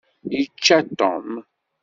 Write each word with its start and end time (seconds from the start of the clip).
Yečča 0.31 0.77
Tom. 0.99 1.27